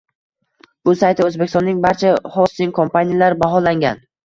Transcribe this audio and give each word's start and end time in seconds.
Bu 0.89 0.95
saytda 1.01 1.27
o’zbekistonning 1.27 1.85
barcha 1.85 2.15
hosting 2.39 2.75
kompaniyalari 2.81 3.41
baholangan 3.47 4.05